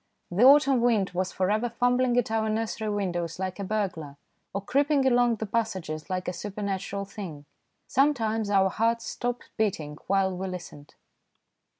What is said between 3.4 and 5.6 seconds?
a burglar, or creeping along the